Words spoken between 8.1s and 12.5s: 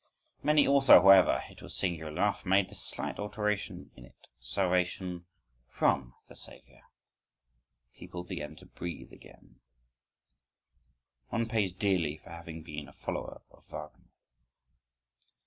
began to breathe again— One pays dearly for